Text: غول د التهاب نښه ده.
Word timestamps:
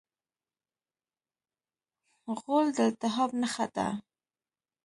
غول 2.39 2.67
د 2.77 2.79
التهاب 2.89 3.29
نښه 3.41 3.65
ده. 3.75 3.87